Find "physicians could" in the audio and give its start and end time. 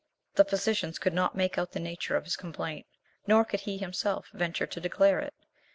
0.45-1.13